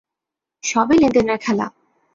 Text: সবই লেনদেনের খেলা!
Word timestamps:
সবই 0.63 0.97
লেনদেনের 1.01 1.37
খেলা! 1.43 1.67